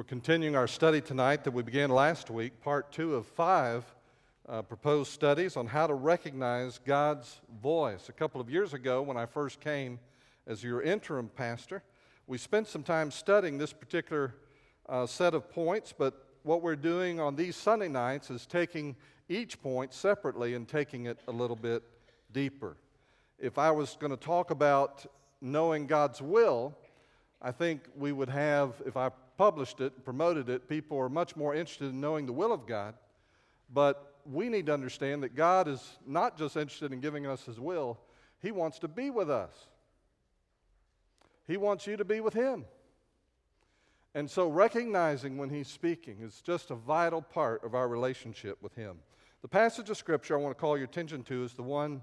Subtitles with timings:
[0.00, 3.84] We're continuing our study tonight that we began last week, part two of five
[4.48, 8.08] uh, proposed studies on how to recognize God's voice.
[8.08, 9.98] A couple of years ago, when I first came
[10.46, 11.82] as your interim pastor,
[12.26, 14.32] we spent some time studying this particular
[14.88, 18.96] uh, set of points, but what we're doing on these Sunday nights is taking
[19.28, 21.82] each point separately and taking it a little bit
[22.32, 22.78] deeper.
[23.38, 25.04] If I was going to talk about
[25.42, 26.74] knowing God's will,
[27.42, 29.10] I think we would have, if I
[29.40, 32.66] published it, and promoted it, people are much more interested in knowing the will of
[32.66, 32.92] God.
[33.72, 37.58] But we need to understand that God is not just interested in giving us His
[37.58, 37.98] will,
[38.42, 39.50] He wants to be with us.
[41.46, 42.66] He wants you to be with Him.
[44.14, 48.74] And so, recognizing when He's speaking is just a vital part of our relationship with
[48.74, 48.98] Him.
[49.40, 52.02] The passage of Scripture I want to call your attention to is the one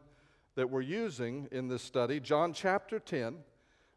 [0.56, 3.36] that we're using in this study, John chapter 10,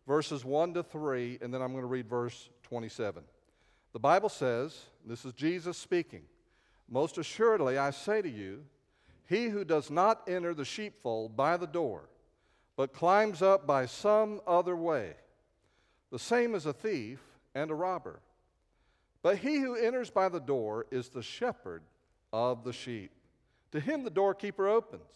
[0.07, 3.25] verses 1 to 3, and then I'm going to read verse 27.
[3.93, 6.23] The Bible says, this is Jesus speaking,
[6.89, 8.65] Most assuredly I say to you,
[9.29, 12.09] he who does not enter the sheepfold by the door,
[12.77, 15.15] but climbs up by some other way,
[16.13, 17.19] the same as a thief
[17.57, 18.21] and a robber.
[19.21, 21.83] But he who enters by the door is the shepherd
[22.33, 23.11] of the sheep.
[23.73, 25.11] To him the doorkeeper opens,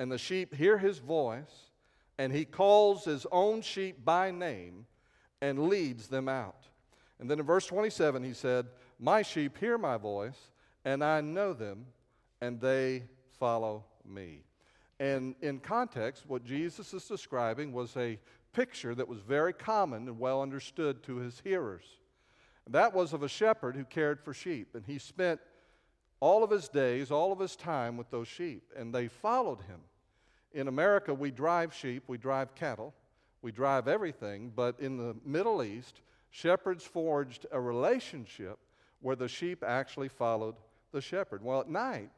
[0.00, 1.70] and the sheep hear his voice,
[2.18, 4.86] and he calls his own sheep by name
[5.40, 6.66] and leads them out.
[7.18, 8.66] And then in verse 27, he said,
[8.98, 10.50] My sheep hear my voice,
[10.84, 11.86] and I know them,
[12.40, 13.04] and they
[13.38, 14.44] follow me.
[14.98, 18.18] And in context, what Jesus is describing was a
[18.52, 21.84] picture that was very common and well understood to his hearers.
[22.68, 25.40] That was of a shepherd who cared for sheep, and he spent
[26.20, 29.80] all of his days, all of his time with those sheep, and they followed him.
[30.52, 32.94] In America, we drive sheep, we drive cattle,
[33.42, 36.00] we drive everything, but in the Middle East,
[36.36, 38.58] shepherds forged a relationship
[39.00, 40.54] where the sheep actually followed
[40.92, 41.42] the shepherd.
[41.42, 42.10] Well, at night,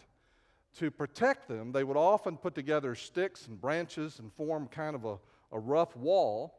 [0.78, 5.04] to protect them, they would often put together sticks and branches and form kind of
[5.04, 5.19] a,
[5.53, 6.59] a rough wall.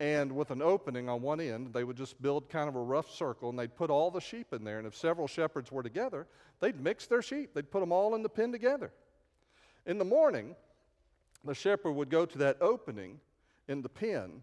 [0.00, 3.10] And with an opening on one end, they would just build kind of a rough
[3.14, 4.78] circle and they'd put all the sheep in there.
[4.78, 6.26] And if several shepherds were together,
[6.58, 8.90] they'd mix their sheep, they'd put them all in the pen together.
[9.86, 10.56] In the morning,
[11.44, 13.20] the shepherd would go to that opening
[13.68, 14.42] in the pen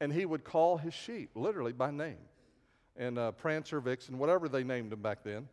[0.00, 2.18] and he would call his sheep literally by name
[2.96, 5.48] and uh, prancer vixen whatever they named them back then.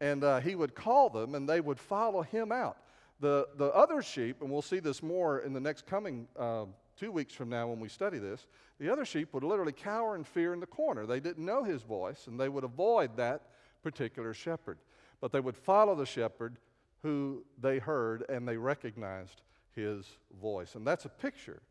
[0.00, 2.76] And uh, he would call them and they would follow him out.
[3.20, 6.64] The, the other sheep and we'll see this more in the next coming uh,
[6.98, 8.46] two weeks from now when we study this
[8.80, 11.06] the other sheep would literally cower in fear in the corner.
[11.06, 13.42] They didn't know his voice and they would avoid that
[13.82, 14.78] particular shepherd.
[15.20, 16.56] But they would follow the shepherd
[17.02, 19.42] who they heard and they recognized
[19.74, 20.06] his
[20.40, 20.74] voice.
[20.74, 21.62] And that's a picture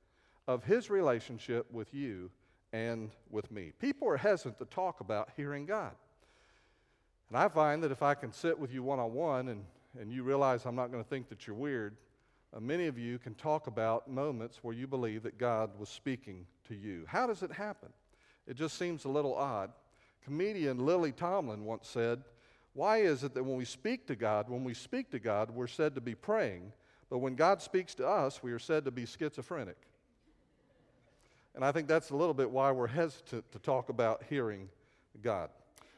[0.51, 2.29] of his relationship with you
[2.73, 3.71] and with me.
[3.79, 5.93] People are hesitant to talk about hearing God.
[7.29, 9.63] And I find that if I can sit with you one on one and,
[9.99, 11.95] and you realize I'm not going to think that you're weird,
[12.53, 16.45] uh, many of you can talk about moments where you believe that God was speaking
[16.67, 17.05] to you.
[17.07, 17.89] How does it happen?
[18.45, 19.71] It just seems a little odd.
[20.25, 22.21] Comedian Lily Tomlin once said,
[22.73, 25.67] Why is it that when we speak to God, when we speak to God, we're
[25.67, 26.73] said to be praying,
[27.09, 29.77] but when God speaks to us, we are said to be schizophrenic?
[31.55, 34.69] And I think that's a little bit why we're hesitant to talk about hearing
[35.21, 35.49] God.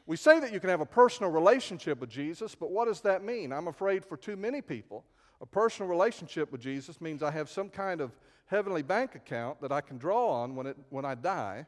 [0.06, 3.24] We say that you can have a personal relationship with Jesus, but what does that
[3.24, 3.52] mean?
[3.52, 5.04] I'm afraid for too many people,
[5.40, 8.12] a personal relationship with Jesus means I have some kind of
[8.46, 11.66] heavenly bank account that I can draw on when, it, when I die.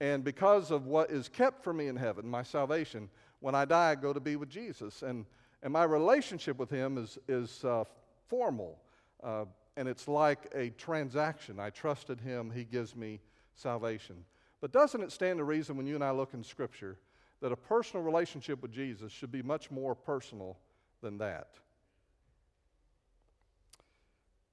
[0.00, 3.08] And because of what is kept for me in heaven, my salvation,
[3.40, 5.02] when I die, I go to be with Jesus.
[5.02, 5.26] And,
[5.62, 7.84] and my relationship with Him is, is uh,
[8.28, 8.78] formal.
[9.22, 9.44] Uh,
[9.80, 11.58] and it's like a transaction.
[11.58, 13.18] I trusted him, he gives me
[13.54, 14.26] salvation.
[14.60, 16.98] But doesn't it stand to reason when you and I look in Scripture
[17.40, 20.58] that a personal relationship with Jesus should be much more personal
[21.00, 21.48] than that?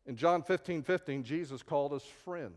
[0.05, 2.53] In John 15 15, Jesus called us friends.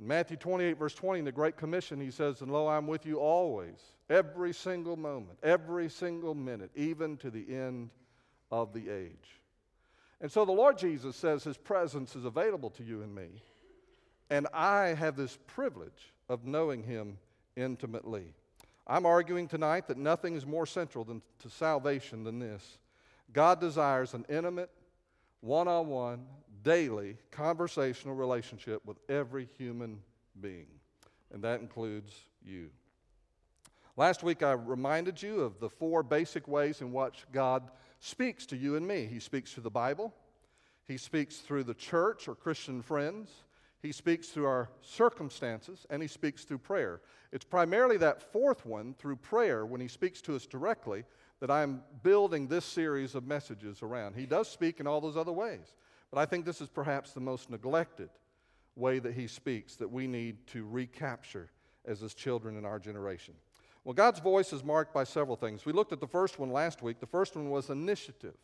[0.00, 3.04] In Matthew 28, verse 20, in the Great Commission, he says, And lo, I'm with
[3.04, 7.90] you always, every single moment, every single minute, even to the end
[8.52, 9.39] of the age.
[10.20, 13.42] And so the Lord Jesus says his presence is available to you and me.
[14.28, 17.18] And I have this privilege of knowing him
[17.56, 18.34] intimately.
[18.86, 22.78] I'm arguing tonight that nothing is more central than, to salvation than this.
[23.32, 24.70] God desires an intimate,
[25.40, 26.26] one on one,
[26.62, 30.00] daily, conversational relationship with every human
[30.40, 30.66] being,
[31.32, 32.12] and that includes
[32.44, 32.70] you.
[33.96, 37.70] Last week, I reminded you of the four basic ways in which God
[38.00, 39.06] speaks to you and me.
[39.06, 40.12] He speaks through the Bible,
[40.88, 43.30] He speaks through the church or Christian friends,
[43.80, 47.00] He speaks through our circumstances, and He speaks through prayer.
[47.30, 51.04] It's primarily that fourth one, through prayer, when He speaks to us directly,
[51.40, 54.14] that I'm building this series of messages around.
[54.14, 55.74] He does speak in all those other ways,
[56.10, 58.10] but I think this is perhaps the most neglected
[58.76, 61.50] way that He speaks that we need to recapture
[61.84, 63.34] as His children in our generation.
[63.84, 65.64] Well, God's voice is marked by several things.
[65.64, 67.00] We looked at the first one last week.
[67.00, 68.36] The first one was initiative.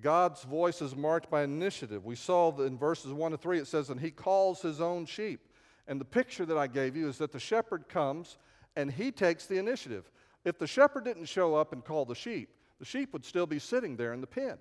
[0.00, 2.04] God's voice is marked by initiative.
[2.04, 5.40] We saw in verses 1 to 3, it says, And he calls his own sheep.
[5.88, 8.38] And the picture that I gave you is that the shepherd comes
[8.76, 10.10] and he takes the initiative.
[10.44, 13.58] If the shepherd didn't show up and call the sheep, the sheep would still be
[13.58, 14.58] sitting there in the pen.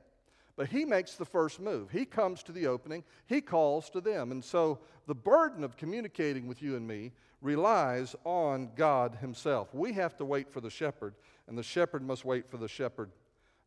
[0.59, 1.89] But he makes the first move.
[1.89, 4.33] He comes to the opening, he calls to them.
[4.33, 9.73] And so the burden of communicating with you and me relies on God himself.
[9.73, 11.15] We have to wait for the shepherd,
[11.47, 13.11] and the shepherd must wait for the shepherd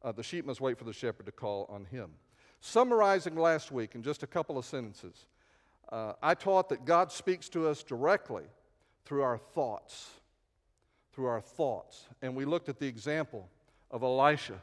[0.05, 2.11] uh, the sheep must wait for the shepherd to call on him.
[2.61, 5.27] Summarizing last week in just a couple of sentences,
[5.91, 8.45] uh, I taught that God speaks to us directly
[9.05, 10.11] through our thoughts.
[11.13, 12.07] Through our thoughts.
[12.23, 13.49] And we looked at the example
[13.91, 14.61] of Elisha,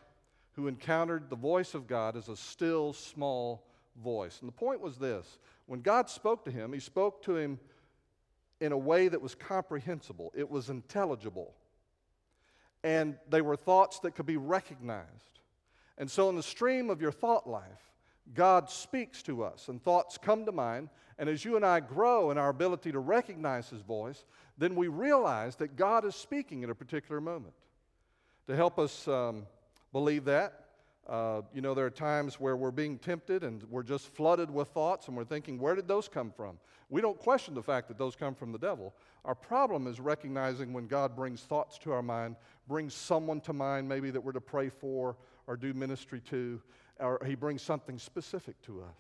[0.60, 3.66] who encountered the voice of God as a still, small
[4.04, 4.40] voice.
[4.42, 7.60] And the point was this when God spoke to him, he spoke to him
[8.60, 11.54] in a way that was comprehensible, it was intelligible
[12.84, 15.40] and they were thoughts that could be recognized.
[15.98, 17.92] And so, in the stream of your thought life,
[18.34, 20.90] God speaks to us, and thoughts come to mind.
[21.18, 24.24] And as you and I grow in our ability to recognize His voice,
[24.58, 27.54] then we realize that God is speaking at a particular moment.
[28.48, 29.46] To help us um,
[29.92, 30.66] believe that,
[31.08, 34.68] uh, you know, there are times where we're being tempted and we're just flooded with
[34.68, 36.60] thoughts and we're thinking, where did those come from?
[36.90, 38.94] We don't question the fact that those come from the devil.
[39.26, 42.36] Our problem is recognizing when God brings thoughts to our mind,
[42.68, 46.62] brings someone to mind maybe that we're to pray for or do ministry to,
[47.00, 48.96] or He brings something specific to us.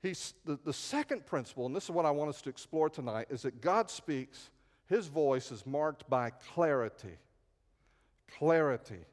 [0.00, 3.26] He's, the, the second principle, and this is what I want us to explore tonight,
[3.30, 4.50] is that God speaks,
[4.86, 7.18] His voice is marked by clarity.
[8.38, 9.04] Clarity.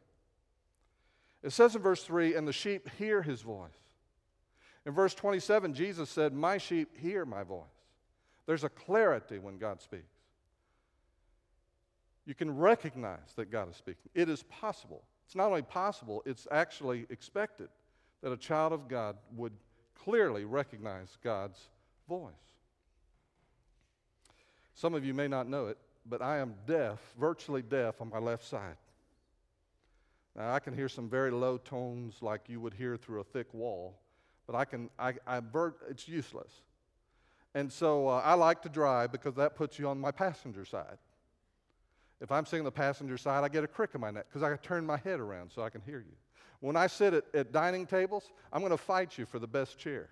[1.44, 3.69] It says in verse 3 and the sheep hear His voice.
[4.86, 7.66] In verse 27, Jesus said, My sheep hear my voice.
[8.46, 10.04] There's a clarity when God speaks.
[12.25, 14.10] You can recognize that God is speaking.
[14.13, 15.04] It is possible.
[15.25, 17.69] It's not only possible, it's actually expected
[18.22, 19.54] that a child of God would
[19.96, 21.60] clearly recognize God's
[22.07, 22.34] voice.
[24.74, 28.19] Some of you may not know it, but I am deaf, virtually deaf on my
[28.19, 28.75] left side.
[30.36, 33.54] Now, I can hear some very low tones like you would hear through a thick
[33.54, 34.00] wall,
[34.48, 35.42] but I can, I, I
[35.89, 36.51] it's useless.
[37.54, 40.98] And so uh, I like to drive because that puts you on my passenger side.
[42.22, 44.44] If I'm sitting on the passenger side, I get a crick in my neck because
[44.44, 46.16] I turn my head around so I can hear you.
[46.62, 49.78] When I sit at, at dining tables, I'm going to fight you for the best
[49.80, 50.10] chair,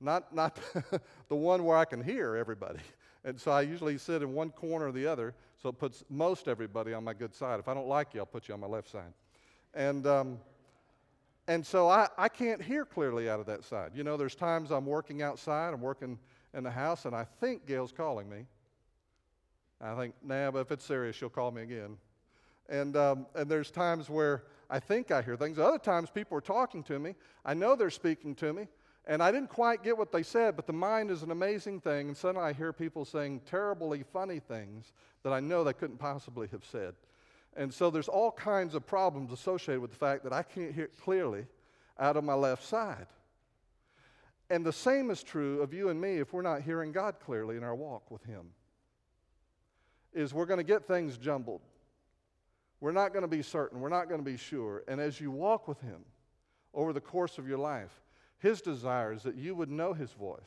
[0.00, 0.58] not, not
[1.28, 2.80] the one where I can hear everybody.
[3.24, 6.48] And so I usually sit in one corner or the other, so it puts most
[6.48, 7.60] everybody on my good side.
[7.60, 9.12] If I don't like you, I'll put you on my left side.
[9.74, 10.38] And, um,
[11.48, 13.92] and so I, I can't hear clearly out of that side.
[13.94, 16.18] You know, there's times I'm working outside, I'm working
[16.54, 18.46] in the house, and I think Gail's calling me.
[19.80, 21.96] I think, nah, but if it's serious, she'll call me again.
[22.68, 25.58] And, um, and there's times where I think I hear things.
[25.58, 27.14] Other times, people are talking to me.
[27.44, 28.68] I know they're speaking to me,
[29.06, 32.08] and I didn't quite get what they said, but the mind is an amazing thing.
[32.08, 34.92] And suddenly I hear people saying terribly funny things
[35.24, 36.94] that I know they couldn't possibly have said.
[37.56, 40.88] And so there's all kinds of problems associated with the fact that I can't hear
[41.02, 41.46] clearly
[41.98, 43.06] out of my left side.
[44.48, 47.56] And the same is true of you and me if we're not hearing God clearly
[47.56, 48.48] in our walk with Him.
[50.12, 51.62] Is we're going to get things jumbled.
[52.80, 53.80] We're not going to be certain.
[53.80, 54.82] We're not going to be sure.
[54.88, 56.04] And as you walk with Him
[56.74, 58.00] over the course of your life,
[58.40, 60.40] His desire is that you would know His voice.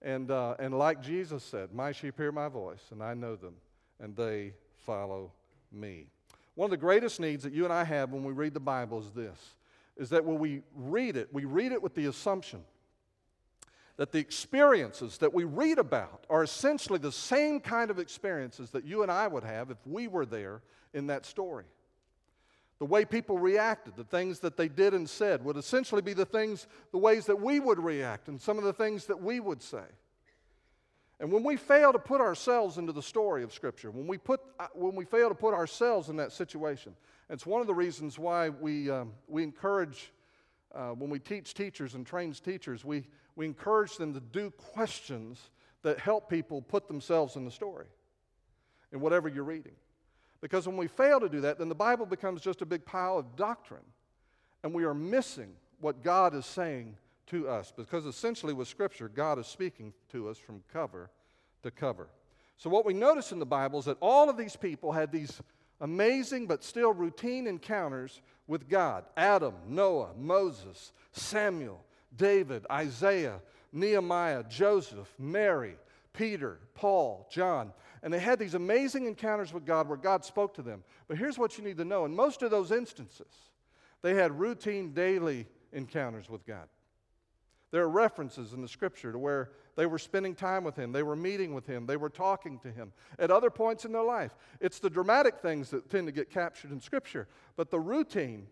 [0.00, 3.54] And, uh, and like Jesus said, My sheep hear my voice, and I know them,
[4.00, 4.52] and they
[4.86, 5.32] follow
[5.74, 6.06] me.
[6.54, 9.00] One of the greatest needs that you and I have when we read the Bible
[9.00, 9.38] is this
[9.96, 12.64] is that when we read it, we read it with the assumption
[13.96, 18.84] that the experiences that we read about are essentially the same kind of experiences that
[18.84, 20.62] you and I would have if we were there
[20.92, 21.66] in that story.
[22.80, 26.24] The way people reacted, the things that they did and said, would essentially be the
[26.24, 29.62] things, the ways that we would react, and some of the things that we would
[29.62, 29.84] say.
[31.20, 34.40] And when we fail to put ourselves into the story of Scripture, when we, put,
[34.58, 36.94] uh, when we fail to put ourselves in that situation,
[37.30, 40.12] it's one of the reasons why we, um, we encourage,
[40.74, 43.04] uh, when we teach teachers and trains teachers, we,
[43.36, 45.50] we encourage them to do questions
[45.82, 47.86] that help people put themselves in the story
[48.92, 49.74] in whatever you're reading.
[50.40, 53.18] Because when we fail to do that, then the Bible becomes just a big pile
[53.18, 53.84] of doctrine,
[54.62, 56.96] and we are missing what God is saying
[57.28, 57.72] to us.
[57.76, 61.10] Because essentially, with Scripture, God is speaking to us from cover
[61.62, 62.08] to cover.
[62.56, 65.40] So, what we notice in the Bible is that all of these people had these
[65.80, 71.84] amazing but still routine encounters with God Adam, Noah, Moses, Samuel,
[72.16, 73.40] David, Isaiah,
[73.72, 75.76] Nehemiah, Joseph, Mary,
[76.12, 77.72] Peter, Paul, John.
[78.02, 80.84] And they had these amazing encounters with God where God spoke to them.
[81.08, 83.26] But here's what you need to know in most of those instances,
[84.02, 86.68] they had routine daily encounters with God.
[87.74, 91.02] There are references in the scripture to where they were spending time with Him, they
[91.02, 94.36] were meeting with Him, they were talking to Him at other points in their life.
[94.60, 97.26] It's the dramatic things that tend to get captured in scripture,
[97.56, 98.46] but the routine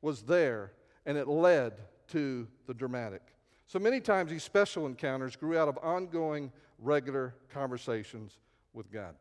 [0.00, 0.74] was there
[1.06, 1.72] and it led
[2.12, 3.22] to the dramatic.
[3.66, 8.38] So many times these special encounters grew out of ongoing, regular conversations
[8.74, 9.16] with God.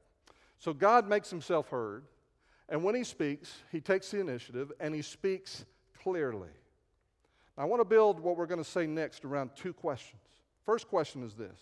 [0.59, 2.03] So God makes Himself heard,
[2.69, 5.65] and when He speaks, He takes the initiative and He speaks
[5.99, 6.49] clearly.
[7.57, 10.21] I want to build what we're going to say next around two questions.
[10.65, 11.59] First question is this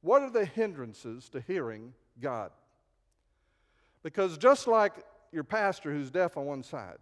[0.00, 2.50] What are the hindrances to hearing God?
[4.02, 4.94] Because just like
[5.30, 6.98] your pastor who's deaf on one side,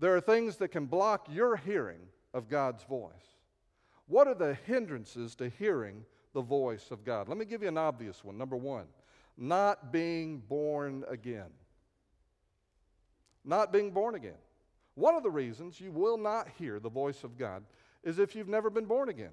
[0.00, 2.00] there are things that can block your hearing
[2.32, 3.12] of God's voice.
[4.06, 7.28] What are the hindrances to hearing the voice of God?
[7.28, 8.38] Let me give you an obvious one.
[8.38, 8.86] Number one,
[9.36, 11.50] not being born again.
[13.44, 14.38] Not being born again.
[14.98, 17.62] One of the reasons you will not hear the voice of God
[18.02, 19.30] is if you've never been born again.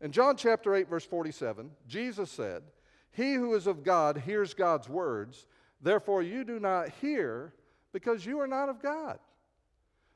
[0.00, 2.64] In John chapter 8, verse 47, Jesus said,
[3.12, 5.46] He who is of God hears God's words,
[5.80, 7.52] therefore you do not hear
[7.92, 9.20] because you are not of God.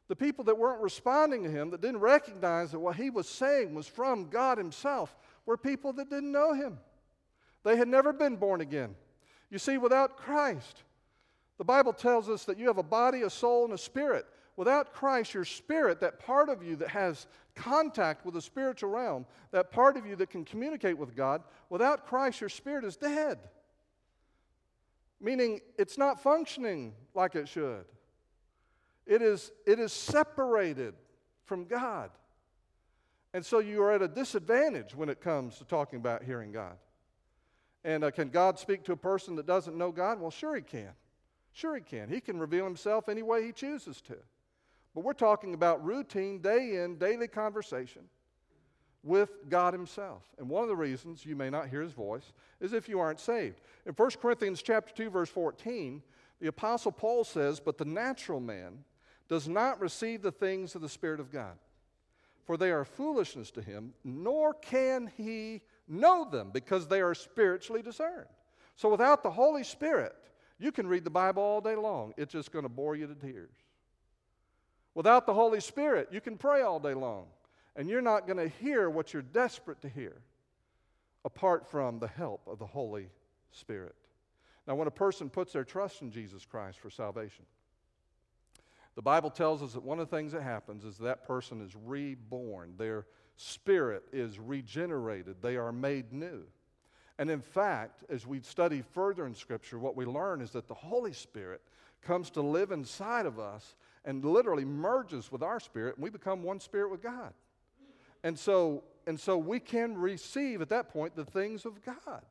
[0.08, 3.73] The people that weren't responding to him, that didn't recognize that what he was saying
[3.73, 6.78] was from God himself, were people that didn't know him.
[7.62, 8.96] They had never been born again.
[9.49, 10.82] You see, without Christ,
[11.56, 14.26] the Bible tells us that you have a body, a soul, and a spirit.
[14.56, 19.26] Without Christ, your spirit, that part of you that has contact with the spiritual realm,
[19.50, 23.38] that part of you that can communicate with God, without Christ, your spirit is dead.
[25.20, 27.84] Meaning it's not functioning like it should.
[29.06, 30.94] It is, it is separated
[31.44, 32.10] from God.
[33.32, 36.76] And so you are at a disadvantage when it comes to talking about hearing God.
[37.84, 40.18] And uh, can God speak to a person that doesn't know God?
[40.18, 40.90] Well, sure, He can.
[41.52, 42.08] Sure, He can.
[42.08, 44.16] He can reveal Himself any way He chooses to.
[44.96, 48.00] But we're talking about routine, day in, daily conversation
[49.02, 50.22] with God Himself.
[50.38, 53.20] And one of the reasons you may not hear His voice is if you aren't
[53.20, 53.60] saved.
[53.84, 56.02] In 1 Corinthians chapter 2, verse 14,
[56.40, 58.84] the Apostle Paul says, But the natural man
[59.28, 61.58] does not receive the things of the Spirit of God,
[62.46, 67.82] for they are foolishness to him, nor can he know them because they are spiritually
[67.82, 68.28] discerned.
[68.76, 70.14] So without the Holy Spirit,
[70.58, 72.14] you can read the Bible all day long.
[72.16, 73.52] It's just going to bore you to tears.
[74.96, 77.26] Without the Holy Spirit, you can pray all day long,
[77.76, 80.16] and you're not going to hear what you're desperate to hear
[81.22, 83.10] apart from the help of the Holy
[83.52, 83.94] Spirit.
[84.66, 87.44] Now, when a person puts their trust in Jesus Christ for salvation,
[88.94, 91.76] the Bible tells us that one of the things that happens is that person is
[91.76, 92.72] reborn.
[92.78, 93.04] Their
[93.36, 95.42] spirit is regenerated.
[95.42, 96.44] They are made new.
[97.18, 100.74] And in fact, as we study further in Scripture, what we learn is that the
[100.74, 101.60] Holy Spirit
[102.00, 103.74] comes to live inside of us
[104.06, 107.34] and literally merges with our spirit, and we become one spirit with God.
[108.25, 112.22] And so, and so we can receive at that point the things of God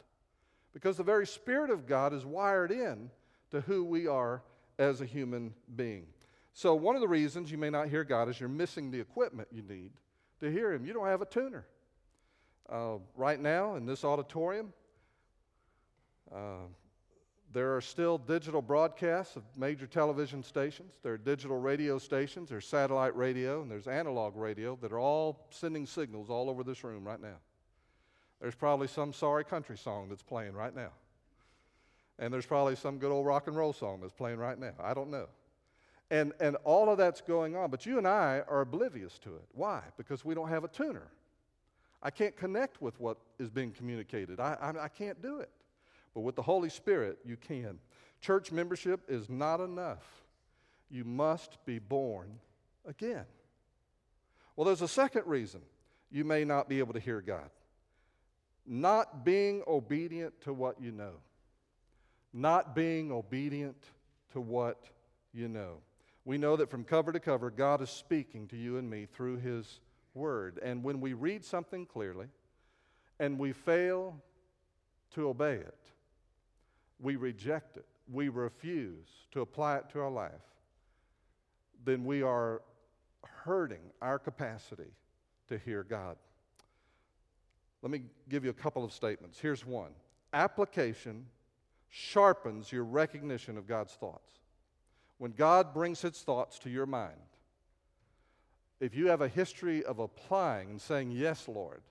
[0.76, 3.10] because the very Spirit of God is wired in
[3.50, 4.44] to who we are
[4.78, 6.06] as a human being.
[6.54, 9.48] So, one of the reasons you may not hear God is you're missing the equipment
[9.52, 9.92] you need
[10.42, 10.86] to hear Him.
[10.86, 11.66] You don't have a tuner.
[12.70, 14.74] Uh, right now, in this auditorium,
[16.34, 16.68] uh,
[17.56, 20.92] there are still digital broadcasts of major television stations.
[21.04, 25.48] There are digital radio stations, there's satellite radio, and there's analog radio that are all
[25.52, 27.38] sending signals all over this room right now.
[28.42, 30.90] There's probably some sorry country song that's playing right now.
[32.20, 34.74] And there's probably some good old rock and roll song that's playing right now.
[34.84, 35.28] I don't know.
[36.12, 39.46] And, and all of that's going on, but you and I are oblivious to it.
[39.54, 39.82] Why?
[39.96, 41.08] Because we don't have a tuner.
[42.04, 44.42] I can't connect with what is being communicated.
[44.42, 45.50] I, I, I can't do it.
[46.16, 47.78] But with the Holy Spirit, you can.
[48.22, 50.04] Church membership is not enough.
[50.90, 52.40] You must be born
[52.88, 53.26] again.
[54.56, 55.62] Well, there's a second reason
[56.10, 57.50] you may not be able to hear God
[58.66, 61.14] not being obedient to what you know.
[62.34, 63.78] Not being obedient
[64.34, 64.84] to what
[65.34, 65.78] you know.
[66.26, 69.38] We know that from cover to cover, God is speaking to you and me through
[69.38, 69.80] His
[70.14, 70.60] Word.
[70.64, 72.28] And when we read something clearly
[73.20, 74.20] and we fail
[75.14, 75.80] to obey it,
[77.00, 80.32] we reject it, we refuse to apply it to our life,
[81.84, 82.62] then we are
[83.44, 84.92] hurting our capacity
[85.48, 86.18] to hear God.
[87.82, 89.40] Let me give you a couple of statements.
[89.40, 89.92] Here's one
[90.34, 91.26] application
[91.90, 94.40] sharpens your recognition of God's thoughts.
[95.18, 97.14] When God brings his thoughts to your mind,
[98.80, 101.82] if you have a history of applying and saying, Yes, Lord,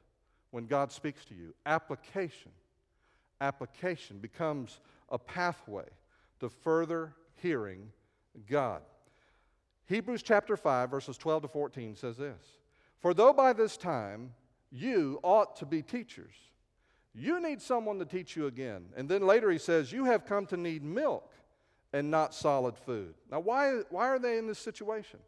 [0.51, 2.53] when God speaks to you, application,
[3.41, 5.87] application becomes a pathway
[6.41, 7.91] to further hearing
[8.49, 8.83] God.
[9.87, 12.43] Hebrews chapter 5, verses 12 to 14 says this
[13.01, 14.33] For though by this time
[14.71, 16.35] you ought to be teachers,
[17.15, 18.87] you need someone to teach you again.
[18.97, 21.31] And then later he says, You have come to need milk
[21.93, 23.15] and not solid food.
[23.31, 25.21] Now, why, why are they in this situation?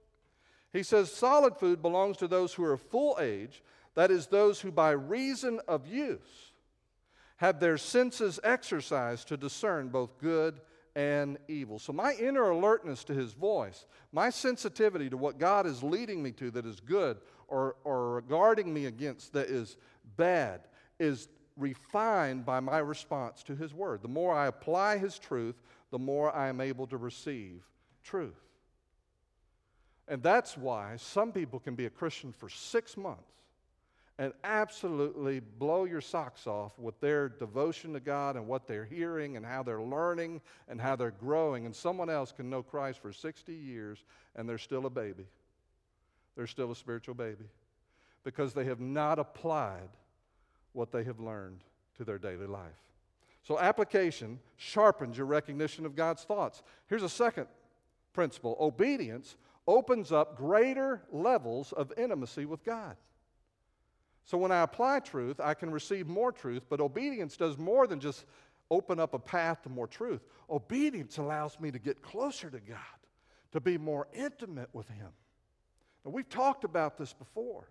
[0.73, 3.62] He says, Solid food belongs to those who are full age,
[3.95, 6.52] that is, those who by reason of use
[7.36, 10.60] have their senses exercised to discern both good
[10.94, 11.78] and evil.
[11.78, 16.32] So, my inner alertness to his voice, my sensitivity to what God is leading me
[16.32, 19.76] to that is good or, or guarding me against that is
[20.16, 20.62] bad,
[20.98, 24.02] is refined by my response to his word.
[24.02, 25.56] The more I apply his truth,
[25.90, 27.62] the more I am able to receive
[28.02, 28.40] truth.
[30.08, 33.35] And that's why some people can be a Christian for six months
[34.18, 39.37] and absolutely blow your socks off with their devotion to God and what they're hearing
[39.37, 41.66] and how they're learning and how they're growing.
[41.66, 44.04] And someone else can know Christ for 60 years
[44.35, 45.26] and they're still a baby.
[46.35, 47.44] They're still a spiritual baby
[48.25, 49.88] because they have not applied
[50.73, 51.61] what they have learned
[51.96, 52.87] to their daily life.
[53.42, 56.62] So, application sharpens your recognition of God's thoughts.
[56.88, 57.46] Here's a second
[58.12, 59.37] principle obedience
[59.68, 62.96] opens up greater levels of intimacy with God.
[64.26, 68.00] So, when I apply truth, I can receive more truth, but obedience does more than
[68.00, 68.25] just
[68.71, 70.21] open up a path to more truth.
[70.50, 72.78] Obedience allows me to get closer to God,
[73.52, 75.11] to be more intimate with Him.
[76.04, 77.68] Now, we've talked about this before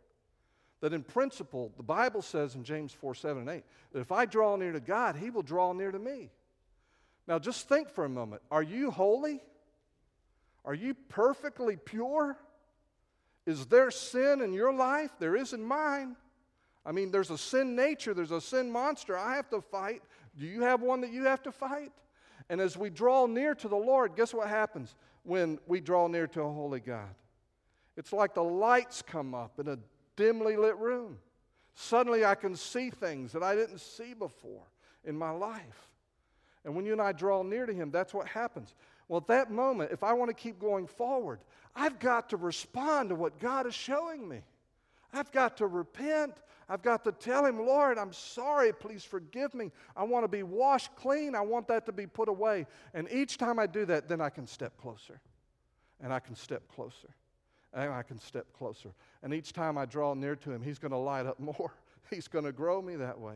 [0.80, 4.26] that in principle, the Bible says in James 4 7 and 8, that if I
[4.26, 6.32] draw near to God, He will draw near to me.
[7.28, 9.42] Now, just think for a moment are you holy?
[10.64, 12.38] Are you perfectly pure?
[13.46, 15.12] Is there sin in your life?
[15.20, 16.16] There is in mine.
[16.86, 20.02] I mean, there's a sin nature, there's a sin monster I have to fight.
[20.38, 21.92] Do you have one that you have to fight?
[22.50, 26.28] And as we draw near to the Lord, guess what happens when we draw near
[26.28, 27.16] to a holy God?
[27.98, 29.80] It's like the lights come up in a
[30.16, 31.18] dimly lit room.
[31.74, 34.64] Suddenly I can see things that I didn't see before
[35.04, 35.90] in my life.
[36.64, 38.74] And when you and I draw near to Him, that's what happens.
[39.08, 41.40] Well, at that moment, if I want to keep going forward,
[41.76, 44.42] I've got to respond to what God is showing me.
[45.16, 46.34] I've got to repent.
[46.68, 48.74] I've got to tell Him, Lord, I'm sorry.
[48.74, 49.72] Please forgive me.
[49.96, 51.36] I want to be washed clean.
[51.36, 52.66] I want that to be put away.
[52.94, 55.20] And each time I do that, then I can step closer.
[56.02, 57.10] And I can step closer
[57.76, 58.90] and I can step closer.
[59.22, 61.74] And each time I draw near to Him, He's going to light up more.
[62.10, 63.36] He's going to grow me that way.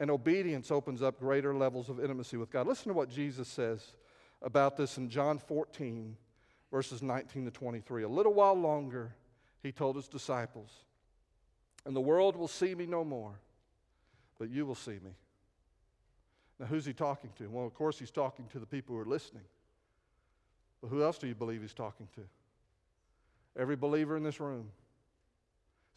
[0.00, 2.66] And obedience opens up greater levels of intimacy with God.
[2.66, 3.94] Listen to what Jesus says
[4.42, 6.16] about this in John 14,
[6.70, 8.04] verses 19 to 23.
[8.04, 9.12] A little while longer,
[9.62, 10.70] He told His disciples,
[11.84, 13.34] and the world will see me no more,
[14.38, 15.14] but you will see me.
[16.58, 17.48] Now, who's He talking to?
[17.48, 19.44] Well, of course, He's talking to the people who are listening.
[20.80, 22.22] But who else do you believe He's talking to?
[23.60, 24.70] Every believer in this room.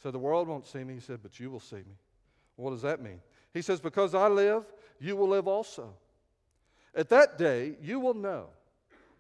[0.02, 0.96] said, The world won't see me.
[0.96, 1.98] He said, But you will see me.
[2.56, 3.22] What does that mean?
[3.54, 4.64] He says, Because I live,
[5.00, 5.94] you will live also.
[6.96, 8.48] At that day, you will know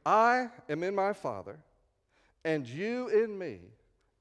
[0.05, 1.57] I am in my Father,
[2.43, 3.59] and you in me,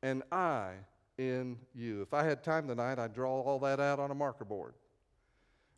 [0.03, 0.73] and I
[1.19, 2.03] in you.
[2.03, 4.75] If I had time tonight, I'd draw all that out on a marker board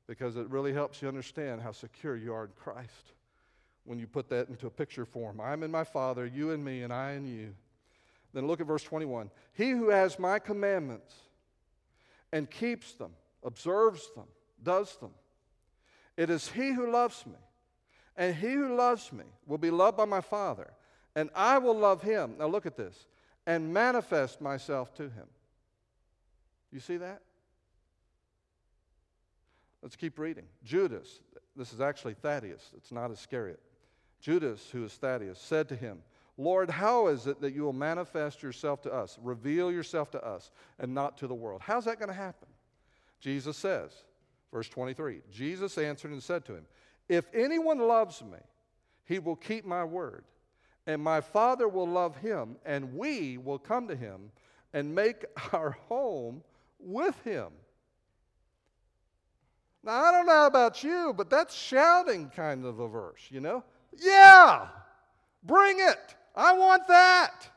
[0.06, 3.12] because it really helps you understand how secure you are in Christ
[3.84, 5.40] when you put that into a picture form.
[5.40, 7.54] I'm in my Father, you in me, and I in you.
[8.32, 9.30] Then look at verse 21.
[9.52, 11.14] He who has my commandments
[12.32, 13.12] and keeps them,
[13.44, 14.26] observes them,
[14.62, 15.10] does them,
[16.16, 17.38] it is he who loves me.
[18.16, 20.70] And he who loves me will be loved by my Father,
[21.16, 22.34] and I will love him.
[22.38, 23.06] Now look at this
[23.46, 25.26] and manifest myself to him.
[26.70, 27.22] You see that?
[29.82, 30.44] Let's keep reading.
[30.64, 31.20] Judas,
[31.56, 33.60] this is actually Thaddeus, it's not Iscariot.
[34.20, 35.98] Judas, who is Thaddeus, said to him,
[36.38, 40.50] Lord, how is it that you will manifest yourself to us, reveal yourself to us,
[40.78, 41.60] and not to the world?
[41.62, 42.48] How's that going to happen?
[43.20, 43.92] Jesus says,
[44.52, 46.66] verse 23 Jesus answered and said to him,
[47.08, 48.38] If anyone loves me,
[49.04, 50.24] he will keep my word,
[50.86, 54.30] and my Father will love him, and we will come to him
[54.72, 56.42] and make our home
[56.78, 57.48] with him.
[59.84, 63.64] Now, I don't know about you, but that's shouting kind of a verse, you know?
[63.98, 64.68] Yeah,
[65.42, 66.14] bring it.
[66.36, 67.48] I want that.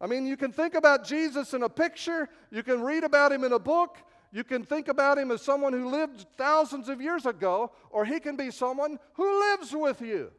[0.00, 3.44] I mean, you can think about Jesus in a picture, you can read about him
[3.44, 3.98] in a book,
[4.32, 8.18] you can think about him as someone who lived thousands of years ago, or he
[8.20, 10.30] can be someone who lives with you.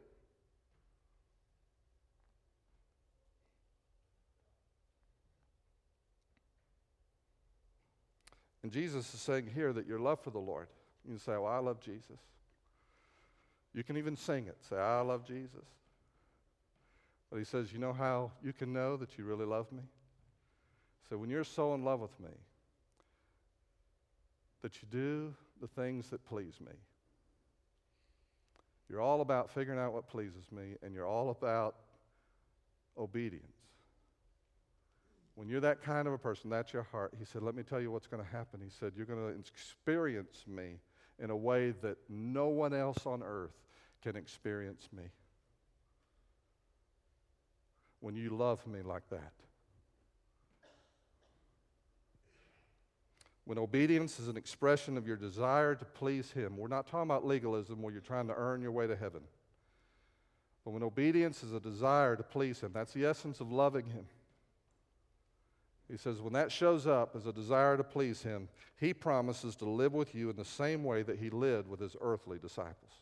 [8.62, 10.68] And Jesus is saying here that your love for the Lord,
[11.04, 12.18] you can say, Well, I love Jesus.
[13.74, 14.56] You can even sing it.
[14.68, 15.64] Say, I love Jesus.
[17.30, 19.82] But he says, You know how you can know that you really love me?
[21.08, 22.30] So when you're so in love with me,
[24.62, 26.72] that you do the things that please me.
[28.88, 31.76] You're all about figuring out what pleases me, and you're all about
[32.98, 33.61] obedience.
[35.34, 37.14] When you're that kind of a person, that's your heart.
[37.18, 38.60] He said, Let me tell you what's going to happen.
[38.62, 40.78] He said, You're going to experience me
[41.18, 43.56] in a way that no one else on earth
[44.02, 45.04] can experience me.
[48.00, 49.32] When you love me like that.
[53.44, 57.26] When obedience is an expression of your desire to please Him, we're not talking about
[57.26, 59.22] legalism where you're trying to earn your way to heaven.
[60.64, 64.06] But when obedience is a desire to please Him, that's the essence of loving Him.
[65.92, 68.48] He says, when that shows up as a desire to please Him,
[68.80, 71.94] He promises to live with you in the same way that He lived with His
[72.00, 72.94] earthly disciples.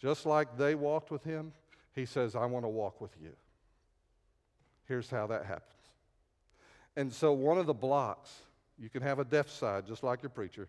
[0.00, 1.52] Just like they walked with Him,
[1.96, 3.32] He says, I want to walk with you.
[4.86, 5.72] Here's how that happens.
[6.94, 8.32] And so, one of the blocks,
[8.78, 10.68] you can have a deaf side just like your preacher.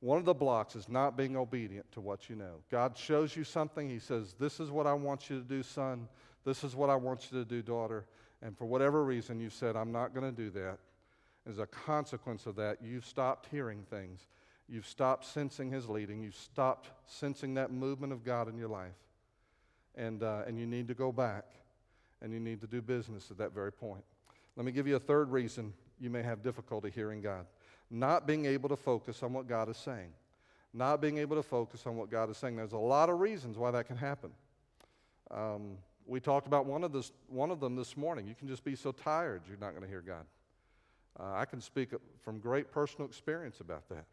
[0.00, 2.56] One of the blocks is not being obedient to what you know.
[2.72, 6.08] God shows you something, He says, This is what I want you to do, son.
[6.44, 8.04] This is what I want you to do, daughter.
[8.44, 10.78] And for whatever reason, you said, I'm not going to do that.
[11.48, 14.28] As a consequence of that, you've stopped hearing things.
[14.68, 16.22] You've stopped sensing His leading.
[16.22, 18.94] You've stopped sensing that movement of God in your life.
[19.96, 21.46] And, uh, and you need to go back
[22.22, 24.04] and you need to do business at that very point.
[24.56, 27.46] Let me give you a third reason you may have difficulty hearing God
[27.90, 30.12] not being able to focus on what God is saying.
[30.72, 32.56] Not being able to focus on what God is saying.
[32.56, 34.30] There's a lot of reasons why that can happen.
[35.30, 38.26] Um, we talked about one of, this, one of them this morning.
[38.26, 40.26] You can just be so tired you're not going to hear God.
[41.18, 41.90] Uh, I can speak
[42.22, 44.04] from great personal experience about that.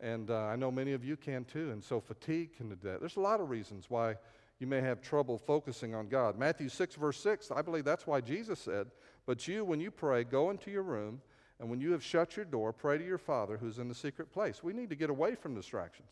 [0.00, 1.70] And uh, I know many of you can too.
[1.70, 3.00] And so fatigue can do that.
[3.00, 4.16] There's a lot of reasons why
[4.58, 6.38] you may have trouble focusing on God.
[6.38, 8.88] Matthew 6, verse 6, I believe that's why Jesus said,
[9.26, 11.20] But you, when you pray, go into your room,
[11.60, 14.32] and when you have shut your door, pray to your Father who's in the secret
[14.32, 14.62] place.
[14.62, 16.10] We need to get away from distractions.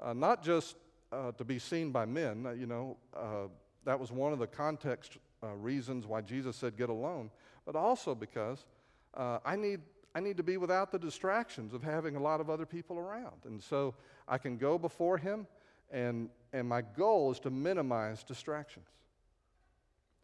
[0.00, 0.76] Uh, not just
[1.12, 3.46] uh, to be seen by men, uh, you know, uh,
[3.86, 7.30] that was one of the context uh, reasons why Jesus said, Get alone,
[7.64, 8.66] but also because
[9.14, 9.80] uh, I need
[10.14, 13.44] I need to be without the distractions of having a lot of other people around.
[13.44, 13.94] And so
[14.26, 15.46] I can go before Him
[15.90, 18.86] and, and my goal is to minimize distractions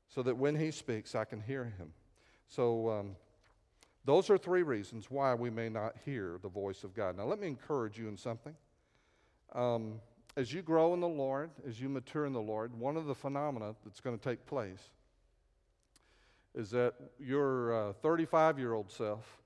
[0.08, 1.92] so that when he speaks, I can hear him.
[2.48, 3.16] So, um,
[4.04, 7.16] those are three reasons why we may not hear the voice of God.
[7.16, 8.54] Now, let me encourage you in something.
[9.54, 10.00] Um,
[10.36, 13.14] as you grow in the Lord, as you mature in the Lord, one of the
[13.14, 14.90] phenomena that's going to take place
[16.54, 19.38] is that your 35 uh, year old self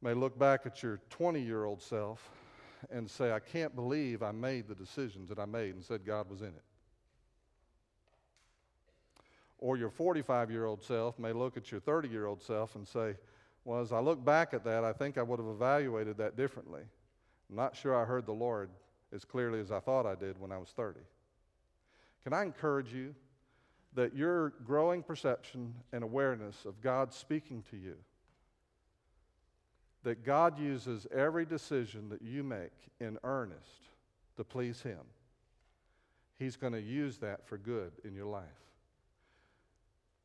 [0.00, 2.30] may look back at your 20 year old self
[2.90, 6.28] and say, I can't believe I made the decisions that I made and said God
[6.28, 6.64] was in it.
[9.58, 12.86] Or your 45 year old self may look at your 30 year old self and
[12.86, 13.14] say,
[13.64, 16.82] Well, as I look back at that, I think I would have evaluated that differently.
[17.48, 18.70] I'm not sure I heard the Lord
[19.14, 21.00] as clearly as I thought I did when I was 30.
[22.22, 23.14] Can I encourage you
[23.94, 27.96] that your growing perception and awareness of God speaking to you
[30.02, 33.88] that God uses every decision that you make in earnest
[34.36, 34.98] to please Him.
[36.38, 38.42] He's going to use that for good in your life.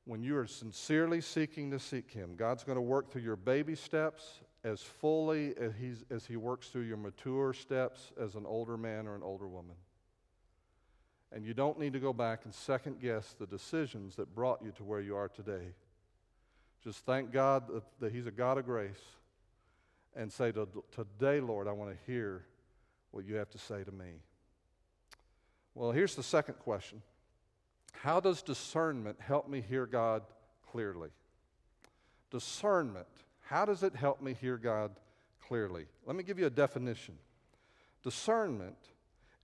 [0.06, 3.76] When you are sincerely seeking to seek Him, God's going to work through your baby
[3.76, 8.78] steps as fully as, he's, as He works through your mature steps as an older
[8.78, 9.76] man or an older woman.
[11.32, 14.72] And you don't need to go back and second guess the decisions that brought you
[14.78, 15.74] to where you are today.
[16.84, 19.02] Just thank God that, that He's a God of grace
[20.16, 22.44] and say, to, Today, Lord, I want to hear
[23.12, 24.22] what you have to say to me.
[25.76, 27.02] Well, here's the second question
[27.94, 30.24] How does discernment help me hear God
[30.72, 31.10] clearly?
[32.32, 33.08] Discernment,
[33.50, 34.92] how does it help me hear God
[35.48, 35.86] clearly?
[36.06, 37.16] Let me give you a definition.
[38.04, 38.78] Discernment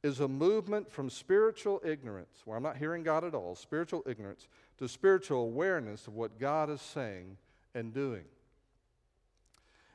[0.04, 4.48] is a movement from spiritual ignorance, where I'm not hearing God at all, spiritual ignorance,
[4.78, 7.38] to spiritual awareness of what God is saying
[7.74, 8.26] and doing.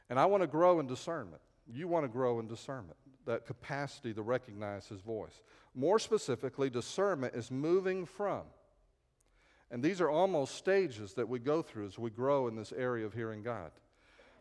[0.09, 1.43] And I want to grow in discernment.
[1.71, 5.43] You want to grow in discernment, that capacity to recognize His voice.
[5.75, 8.45] More specifically, discernment is moving from
[9.71, 13.05] And these are almost stages that we go through as we grow in this area
[13.05, 13.71] of hearing God.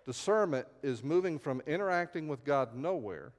[0.08, 3.34] Discernment is moving from interacting with God nowhere,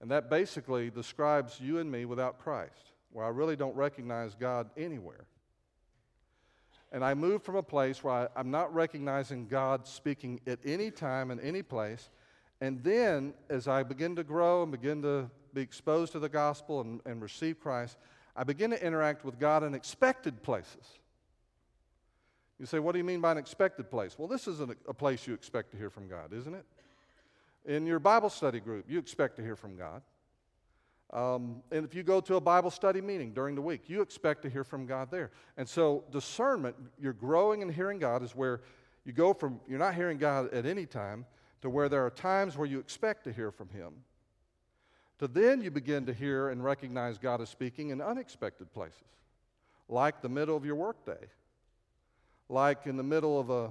[0.00, 4.68] and that basically describes you and me without Christ, where I really don't recognize God
[4.76, 5.26] anywhere.
[6.90, 10.90] And I move from a place where I, am not recognizing God speaking at any
[10.90, 12.10] time and any place.
[12.60, 16.80] And then, as I begin to grow and begin to be exposed to the gospel
[16.80, 17.98] and, and receive Christ,
[18.34, 20.98] I begin to interact with God in expected places.
[22.58, 24.18] You say, what do you mean by an expected place?
[24.18, 26.64] Well, this isn't a place you expect to hear from God, isn't it?
[27.64, 30.02] In your Bible study group, you expect to hear from God.
[31.12, 34.42] Um, and if you go to a Bible study meeting during the week, you expect
[34.42, 35.30] to hear from God there.
[35.56, 38.60] And so, discernment, you're growing and hearing God, is where
[39.04, 41.24] you go from you're not hearing God at any time
[41.62, 43.94] to where there are times where you expect to hear from Him
[45.18, 49.02] to then you begin to hear and recognize God is speaking in unexpected places,
[49.88, 51.26] like the middle of your workday,
[52.48, 53.70] like in the middle of a,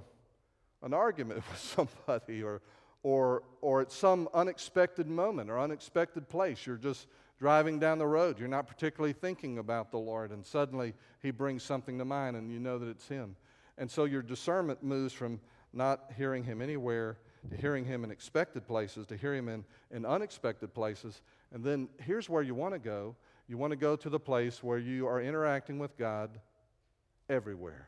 [0.83, 2.61] an argument with somebody, or,
[3.03, 6.65] or, or at some unexpected moment or unexpected place.
[6.65, 7.07] You're just
[7.39, 8.39] driving down the road.
[8.39, 12.51] You're not particularly thinking about the Lord, and suddenly He brings something to mind, and
[12.51, 13.35] you know that it's Him.
[13.77, 15.39] And so your discernment moves from
[15.73, 17.17] not hearing Him anywhere
[17.49, 21.21] to hearing Him in expected places to hearing Him in, in unexpected places
[21.53, 23.15] and then here's where you want to go
[23.49, 26.29] you want to go to the place where you are interacting with God
[27.29, 27.87] everywhere.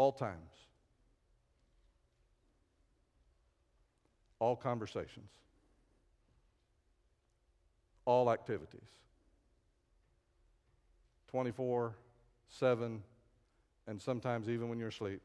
[0.00, 0.54] All times.
[4.38, 5.28] All conversations.
[8.06, 8.80] All activities.
[11.30, 11.94] 24
[12.48, 13.02] 7,
[13.88, 15.20] and sometimes even when you're asleep.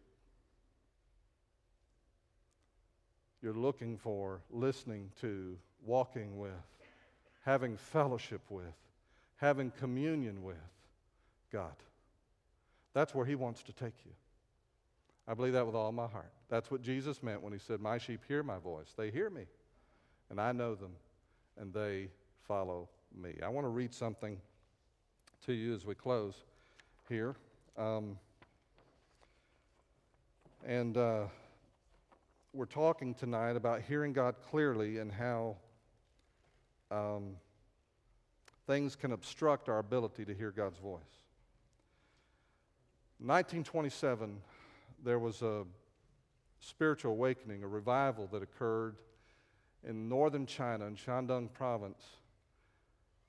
[3.42, 6.52] you're looking for, listening to, walking with,
[7.46, 8.74] having fellowship with,
[9.38, 10.58] having communion with
[11.50, 11.76] God.
[12.94, 14.12] That's where He wants to take you.
[15.28, 16.32] I believe that with all my heart.
[16.50, 18.94] That's what Jesus meant when He said, My sheep hear my voice.
[18.96, 19.46] They hear me,
[20.30, 20.92] and I know them,
[21.60, 22.10] and they
[22.48, 23.36] follow me.
[23.44, 24.40] I want to read something
[25.46, 26.36] to you as we close
[27.10, 27.36] here.
[27.78, 28.18] Um,
[30.66, 30.98] and.
[30.98, 31.24] Uh,
[32.56, 35.58] we're talking tonight about hearing God clearly and how
[36.90, 37.36] um,
[38.66, 41.02] things can obstruct our ability to hear God's voice.
[43.20, 44.38] 1927,
[45.04, 45.64] there was a
[46.60, 48.98] spiritual awakening, a revival that occurred
[49.84, 52.04] in northern China, in Shandong province.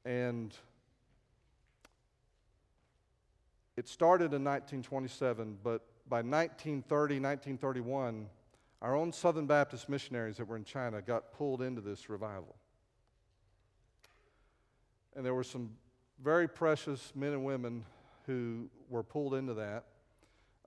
[0.04, 0.54] And
[3.76, 8.26] it started in 1927, but by 1930, 1931,
[8.80, 12.54] our own Southern Baptist missionaries that were in China got pulled into this revival.
[15.14, 15.70] And there were some
[16.22, 17.84] very precious men and women
[18.26, 19.84] who were pulled into that.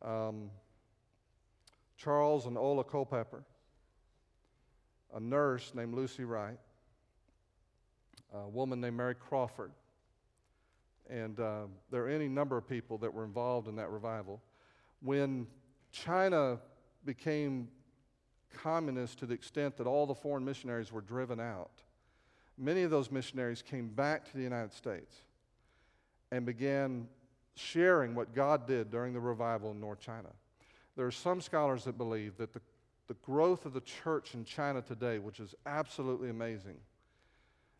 [0.01, 0.49] Um,
[1.99, 3.43] Charles and Ola Culpepper,
[5.13, 6.57] a nurse named Lucy Wright,
[8.33, 9.71] a woman named Mary Crawford,
[11.09, 14.41] and uh, there are any number of people that were involved in that revival.
[15.01, 15.47] When
[15.91, 16.59] China
[17.05, 17.67] became
[18.53, 21.71] communist to the extent that all the foreign missionaries were driven out.
[22.57, 25.15] Many of those missionaries came back to the United States
[26.31, 27.07] and began
[27.55, 30.29] sharing what God did during the revival in North China.
[30.99, 32.59] There are some scholars that believe that the,
[33.07, 36.75] the growth of the church in China today, which is absolutely amazing,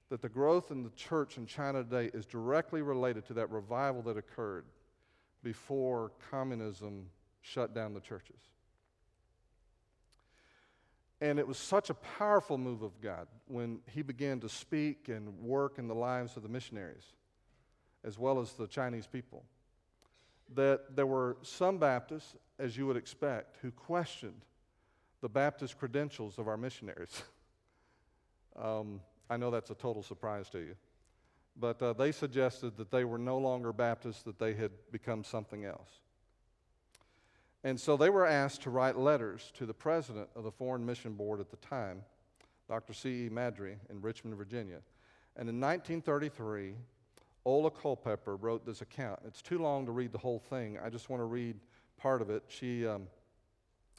[0.08, 4.01] that the growth in the church in China today is directly related to that revival
[4.03, 4.63] that occurred
[5.43, 7.08] before communism
[7.41, 8.39] shut down the churches.
[11.19, 15.38] And it was such a powerful move of God when He began to speak and
[15.41, 17.03] work in the lives of the missionaries,
[18.05, 19.43] as well as the Chinese people,
[20.55, 24.41] that there were some Baptists, as you would expect, who questioned
[25.21, 27.23] the Baptist credentials of our missionaries.
[28.61, 30.75] um, I know that's a total surprise to you.
[31.59, 35.65] But uh, they suggested that they were no longer Baptists, that they had become something
[35.65, 35.89] else.
[37.63, 41.13] And so they were asked to write letters to the president of the Foreign Mission
[41.13, 42.03] Board at the time,
[42.69, 42.93] Dr.
[42.93, 43.29] C.E.
[43.29, 44.79] Maddry, in Richmond, Virginia.
[45.35, 46.75] And in 1933,
[47.43, 49.19] Ola Culpepper wrote this account.
[49.25, 50.77] It's too long to read the whole thing.
[50.83, 51.57] I just want to read
[51.99, 52.43] part of it.
[52.47, 53.07] She, um,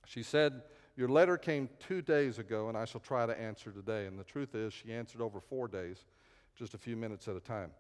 [0.07, 0.63] she said,
[0.97, 4.07] Your letter came two days ago, and I shall try to answer today.
[4.07, 6.05] And the truth is, she answered over four days,
[6.57, 7.71] just a few minutes at a time.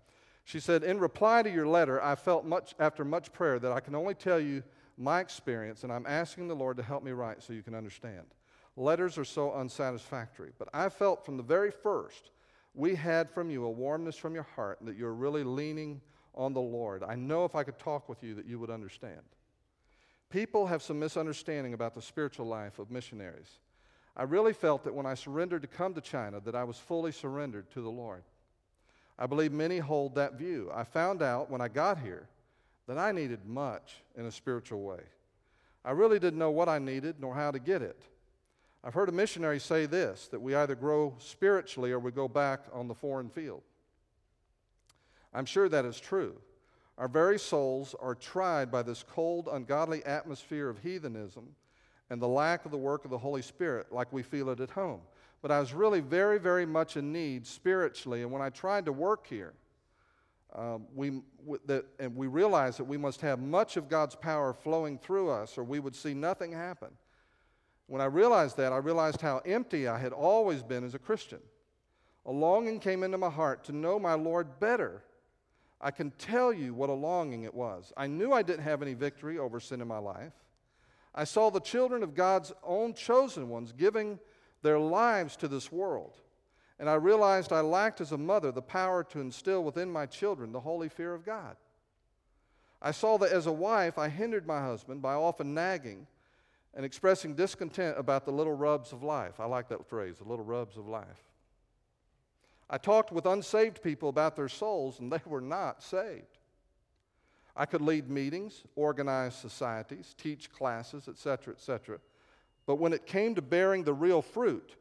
[0.44, 3.80] She said, In reply to your letter, I felt much, after much prayer that I
[3.80, 4.62] can only tell you
[4.96, 8.26] my experience, and I'm asking the Lord to help me write so you can understand.
[8.76, 12.30] Letters are so unsatisfactory, but I felt from the very first
[12.74, 16.00] we had from you a warmness from your heart that you're really leaning
[16.34, 17.02] on the Lord.
[17.02, 19.22] I know if I could talk with you that you would understand.
[20.30, 23.58] People have some misunderstanding about the spiritual life of missionaries.
[24.16, 27.10] I really felt that when I surrendered to come to China that I was fully
[27.12, 28.22] surrendered to the Lord.
[29.18, 30.70] I believe many hold that view.
[30.72, 32.28] I found out when I got here
[32.86, 35.00] that I needed much in a spiritual way.
[35.84, 38.00] I really didn't know what I needed nor how to get it.
[38.82, 42.60] I've heard a missionary say this that we either grow spiritually or we go back
[42.72, 43.62] on the foreign field.
[45.34, 46.36] I'm sure that is true.
[47.00, 51.48] Our very souls are tried by this cold, ungodly atmosphere of heathenism
[52.10, 54.68] and the lack of the work of the Holy Spirit, like we feel it at
[54.68, 55.00] home.
[55.40, 58.92] But I was really very, very much in need spiritually, and when I tried to
[58.92, 59.54] work here,
[60.54, 61.22] um, we,
[61.64, 65.56] that, and we realized that we must have much of God's power flowing through us,
[65.56, 66.90] or we would see nothing happen.
[67.86, 71.40] When I realized that, I realized how empty I had always been as a Christian.
[72.26, 75.02] A longing came into my heart to know my Lord better.
[75.80, 77.92] I can tell you what a longing it was.
[77.96, 80.34] I knew I didn't have any victory over sin in my life.
[81.14, 84.18] I saw the children of God's own chosen ones giving
[84.62, 86.18] their lives to this world.
[86.78, 90.52] And I realized I lacked as a mother the power to instill within my children
[90.52, 91.56] the holy fear of God.
[92.82, 96.06] I saw that as a wife, I hindered my husband by often nagging
[96.74, 99.40] and expressing discontent about the little rubs of life.
[99.40, 101.29] I like that phrase, the little rubs of life.
[102.70, 106.38] I talked with unsaved people about their souls, and they were not saved.
[107.56, 111.98] I could lead meetings, organize societies, teach classes, etc., etc.
[112.66, 114.76] But when it came to bearing the real fruit,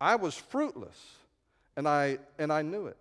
[0.00, 1.16] I was fruitless,
[1.76, 2.96] and I, and I knew it.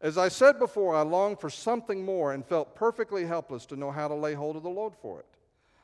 [0.00, 3.90] As I said before, I longed for something more and felt perfectly helpless to know
[3.90, 5.26] how to lay hold of the Lord for it.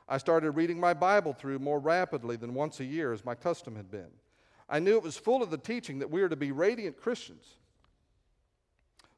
[0.08, 3.74] I started reading my Bible through more rapidly than once a year, as my custom
[3.74, 4.10] had been.
[4.68, 7.56] I knew it was full of the teaching that we are to be radiant Christians,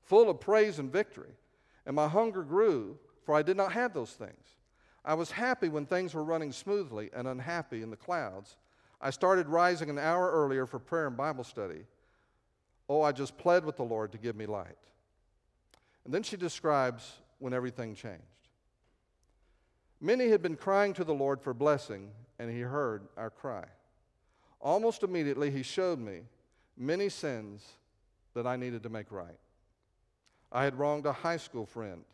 [0.05, 1.33] full of praise and victory.
[1.87, 4.57] And my hunger grew, for I did not have those things.
[5.05, 8.57] I was happy when things were running smoothly and unhappy in the clouds.
[9.01, 11.85] I started rising an hour earlier for prayer and Bible study.
[12.89, 14.79] Oh, I just pled with the Lord to give me light.
[16.05, 18.23] And then she describes when everything changed.
[20.01, 23.65] Many had been crying to the Lord for blessing, and he heard our cry.
[24.61, 26.23] Almost immediately, he showed me
[26.77, 27.65] many sins
[28.35, 29.39] that I needed to make right.
[30.55, 32.05] I had wronged a high school friend,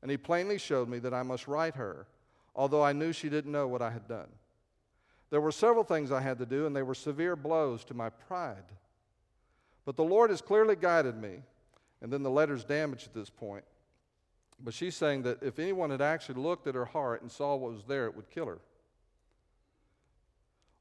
[0.00, 2.06] and he plainly showed me that I must right her,
[2.54, 4.28] although I knew she didn't know what I had done.
[5.30, 8.08] There were several things I had to do, and they were severe blows to my
[8.08, 8.64] pride.
[9.84, 11.42] But the Lord has clearly guided me,
[12.00, 13.64] and then the letter's damaged at this point.
[14.60, 17.72] But she's saying that if anyone had actually looked at her heart and saw what
[17.72, 18.58] was there, it would kill her.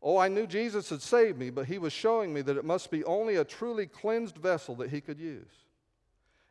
[0.02, 2.92] Oh, I knew Jesus had saved me, but he was showing me that it must
[2.92, 5.67] be only a truly cleansed vessel that he could use.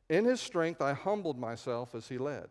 [0.09, 2.49] In his strength, I humbled myself as he led.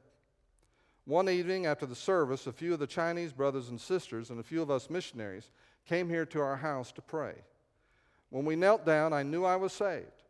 [1.05, 4.43] One evening after the service, a few of the Chinese brothers and sisters and a
[4.43, 5.51] few of us missionaries
[5.85, 7.35] came here to our house to pray.
[8.29, 10.23] When we knelt down, I knew I was saved.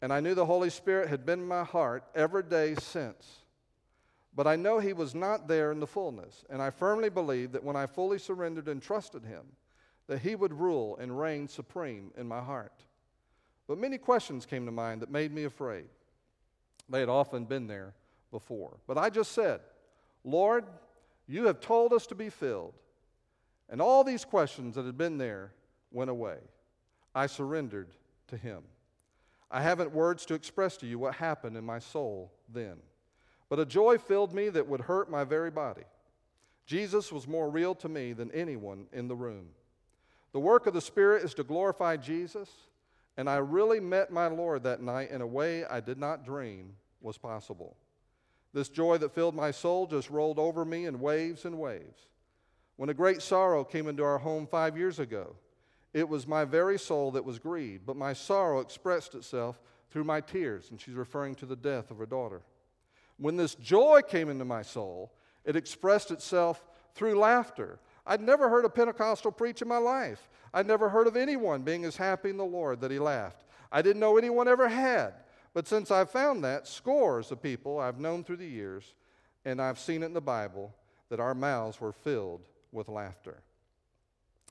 [0.00, 3.40] And I knew the Holy Spirit had been in my heart every day since.
[4.34, 7.64] But I know He was not there in the fullness, and I firmly believe that
[7.64, 9.44] when I fully surrendered and trusted Him,
[10.06, 12.84] that He would rule and reign supreme in my heart.
[13.66, 15.88] But many questions came to mind that made me afraid.
[16.88, 17.94] They had often been there
[18.30, 18.78] before.
[18.86, 19.60] But I just said,
[20.24, 20.64] Lord,
[21.26, 22.74] you have told us to be filled.
[23.68, 25.52] And all these questions that had been there
[25.92, 26.38] went away.
[27.14, 27.88] I surrendered
[28.28, 28.62] to Him.
[29.50, 32.76] I haven't words to express to you what happened in my soul then.
[33.48, 35.84] But a joy filled me that would hurt my very body.
[36.66, 39.46] Jesus was more real to me than anyone in the room.
[40.32, 42.50] The work of the Spirit is to glorify Jesus,
[43.18, 46.76] and I really met my Lord that night in a way I did not dream
[47.00, 47.76] was possible.
[48.54, 52.06] This joy that filled my soul just rolled over me in waves and waves.
[52.76, 55.34] When a great sorrow came into our home five years ago,
[55.92, 60.20] it was my very soul that was grieved, but my sorrow expressed itself through my
[60.20, 62.42] tears, and she's referring to the death of her daughter.
[63.16, 65.12] When this joy came into my soul,
[65.44, 66.64] it expressed itself
[66.94, 67.80] through laughter.
[68.08, 70.28] I'd never heard a Pentecostal preach in my life.
[70.54, 73.44] I'd never heard of anyone being as happy in the Lord that he laughed.
[73.70, 75.12] I didn't know anyone ever had.
[75.52, 78.94] But since I've found that, scores of people I've known through the years,
[79.44, 80.74] and I've seen it in the Bible,
[81.10, 82.40] that our mouths were filled
[82.72, 83.42] with laughter.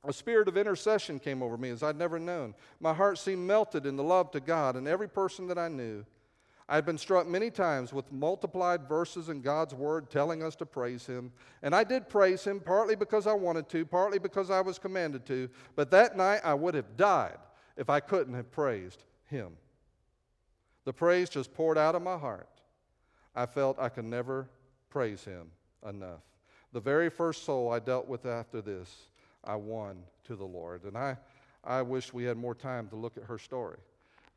[0.03, 2.53] A spirit of intercession came over me as I'd never known.
[2.80, 6.05] My heart seemed melted in the love to God and every person that I knew.
[6.70, 10.65] I had been struck many times with multiplied verses in God's Word telling us to
[10.65, 11.32] praise Him.
[11.63, 15.26] And I did praise Him partly because I wanted to, partly because I was commanded
[15.28, 15.49] to.
[15.76, 17.38] But that night I would have died
[17.78, 19.53] if I couldn't have praised Him.
[20.84, 22.49] The praise just poured out of my heart.
[23.34, 24.49] I felt I could never
[24.89, 25.51] praise Him
[25.88, 26.22] enough.
[26.74, 29.07] The very first soul I dealt with after this,
[29.43, 30.84] I won to the Lord.
[30.84, 31.15] And I,
[31.63, 33.78] I wish we had more time to look at her story.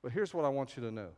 [0.00, 1.10] But here's what I want you to know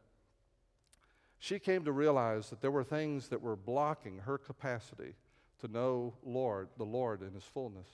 [1.43, 5.15] she came to realize that there were things that were blocking her capacity
[5.61, 7.89] to know Lord, the Lord in his fullness.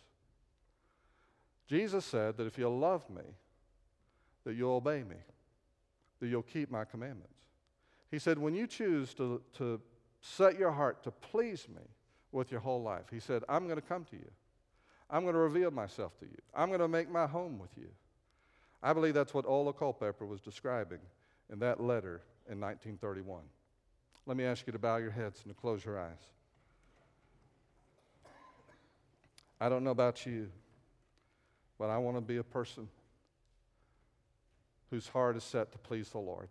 [1.67, 3.23] Jesus said that if you love me,
[4.45, 5.17] that you'll obey me,
[6.21, 7.47] that you'll keep my commandments.
[8.11, 9.81] He said, when you choose to, to
[10.21, 11.85] set your heart to please me
[12.33, 14.31] with your whole life, he said, I'm going to come to you.
[15.09, 16.37] I'm going to reveal myself to you.
[16.55, 17.89] I'm going to make my home with you.
[18.83, 21.01] I believe that's what Ola Culpepper was describing
[21.51, 22.21] in that letter
[22.51, 23.43] in 1931.
[24.27, 26.33] Let me ask you to bow your heads and to close your eyes.
[29.61, 30.49] I don't know about you,
[31.79, 32.89] but I want to be a person
[34.91, 36.49] whose heart is set to please the Lord.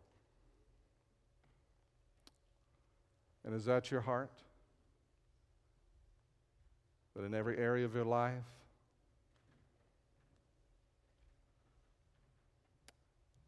[3.45, 4.31] And is that your heart?
[7.15, 8.33] That in every area of your life,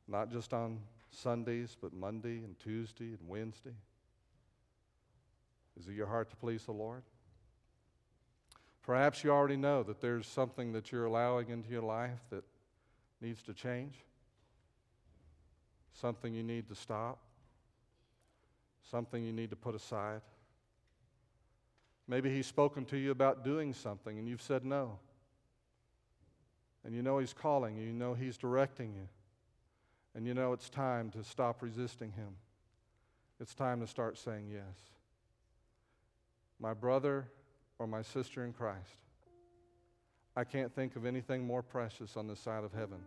[0.08, 0.80] not just on
[1.12, 3.76] Sundays, but Monday and Tuesday and Wednesday?
[5.80, 7.04] Is it your heart to please the Lord?
[8.84, 12.44] Perhaps you already know that there's something that you're allowing into your life that
[13.22, 13.96] needs to change,
[15.94, 17.20] something you need to stop,
[18.90, 20.22] something you need to put aside.
[22.08, 24.98] Maybe He's spoken to you about doing something and you've said no.
[26.84, 29.08] And you know He's calling you, you know He's directing you.
[30.16, 32.36] And you know it's time to stop resisting Him.
[33.40, 34.78] It's time to start saying yes.
[36.60, 37.28] My brother
[37.78, 38.98] or my sister in Christ,
[40.36, 43.00] I can't think of anything more precious on this side of heaven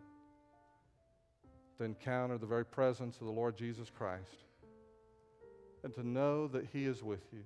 [1.78, 4.44] to encounter the very presence of the Lord Jesus Christ
[5.84, 7.42] and to know that He is with you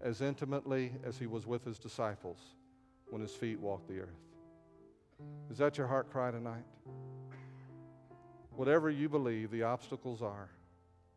[0.00, 2.38] as intimately as He was with His disciples
[3.10, 4.08] when His feet walked the earth.
[5.50, 6.64] Is that your heart cry tonight?
[8.56, 10.48] Whatever you believe the obstacles are,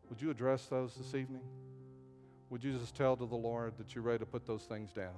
[0.08, 1.42] would you address those this evening?
[2.48, 5.14] Would you just tell to the Lord that you're ready to put those things down?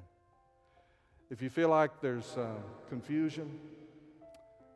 [1.31, 2.55] If you feel like there's uh,
[2.89, 3.59] confusion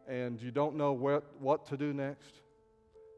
[0.06, 2.40] and you don't know what, what to do next,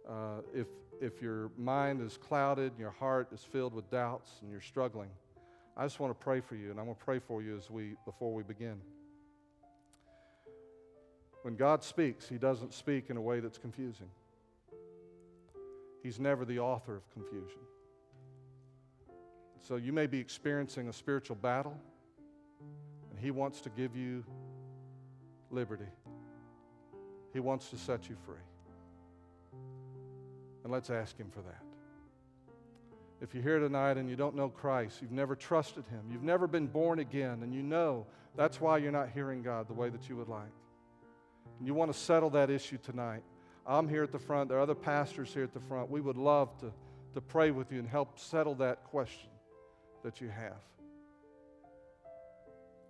[0.09, 0.69] uh, if,
[1.01, 5.11] if your mind is clouded and your heart is filled with doubts and you're struggling,
[5.77, 7.69] I just want to pray for you, and I'm going to pray for you as
[7.69, 8.81] we, before we begin.
[11.45, 14.09] When God speaks, He doesn't speak in a way that's confusing.
[16.03, 17.61] He's never the author of confusion.
[19.61, 21.79] So you may be experiencing a spiritual battle,
[23.11, 24.25] and He wants to give you
[25.51, 25.85] liberty.
[27.35, 28.37] He wants to set you free.
[30.63, 31.63] And let's ask Him for that.
[33.21, 36.47] If you're here tonight and you don't know Christ, you've never trusted Him, you've never
[36.47, 40.09] been born again, and you know that's why you're not hearing God the way that
[40.09, 40.49] you would like
[41.59, 43.23] and you want to settle that issue tonight,
[43.67, 44.49] I'm here at the front.
[44.49, 45.91] There are other pastors here at the front.
[45.91, 46.73] We would love to,
[47.15, 49.31] to pray with you and help settle that question
[50.03, 50.61] that you have.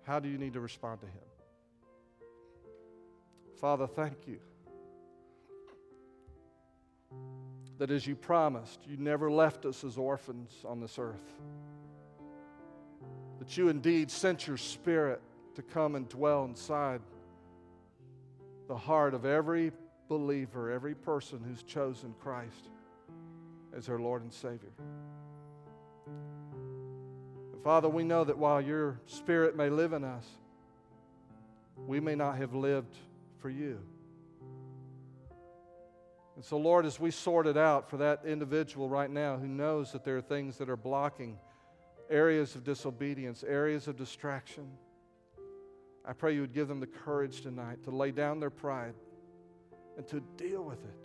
[0.03, 1.13] How do you need to respond to Him?
[3.61, 4.41] Father, thank you
[7.79, 11.33] that as you promised, you never left us as orphans on this earth.
[13.39, 15.21] That you indeed sent your Spirit
[15.55, 17.01] to come and dwell inside
[18.69, 19.73] the heart of every
[20.09, 22.71] believer, every person who's chosen Christ
[23.77, 24.73] as their Lord and Savior.
[26.07, 30.27] And Father, we know that while your Spirit may live in us,
[31.87, 32.95] we may not have lived
[33.41, 33.81] for you.
[36.37, 39.93] And so, Lord, as we sort it out for that individual right now who knows
[39.93, 41.39] that there are things that are blocking
[42.11, 44.69] areas of disobedience, areas of distraction,
[46.07, 48.95] I pray you would give them the courage tonight to lay down their pride
[49.97, 51.05] and to deal with it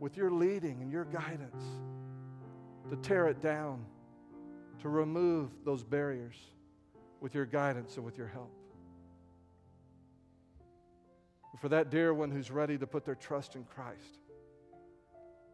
[0.00, 1.64] with your leading and your guidance,
[2.90, 3.84] to tear it down,
[4.80, 6.36] to remove those barriers
[7.20, 8.52] with your guidance and with your help.
[11.60, 14.18] For that dear one who's ready to put their trust in Christ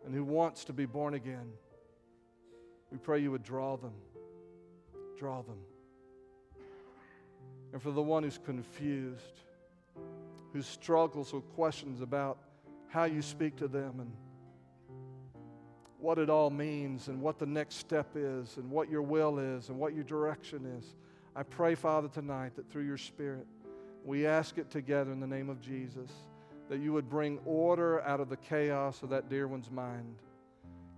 [0.05, 1.53] and who wants to be born again,
[2.91, 3.95] we pray you would draw them.
[5.17, 5.59] Draw them
[7.73, 9.41] and for the one who's confused,
[10.53, 12.39] who struggles with questions about
[12.89, 14.13] how you speak to them and
[15.99, 19.69] what it all means and what the next step is and what your will is
[19.69, 20.97] and what your direction is.
[21.35, 23.47] I pray, Father, tonight that through your Spirit,
[24.05, 26.11] we ask it together in the name of Jesus
[26.69, 30.17] that you would bring order out of the chaos of that dear one's mind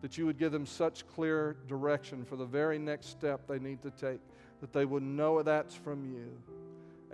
[0.04, 3.80] that you would give them such clear direction for the very next step they need
[3.80, 4.20] to take,
[4.60, 6.30] that they would know that's from you,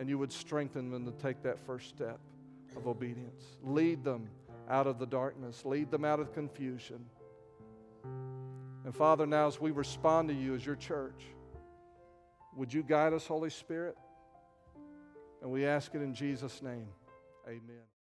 [0.00, 2.18] and you would strengthen them to take that first step
[2.74, 3.44] of obedience.
[3.62, 4.28] Lead them
[4.68, 7.04] out of the darkness, lead them out of confusion.
[8.84, 11.22] And Father, now as we respond to you as your church,
[12.56, 13.96] would you guide us, Holy Spirit?
[15.42, 16.88] And we ask it in Jesus' name.
[17.46, 17.99] Amen.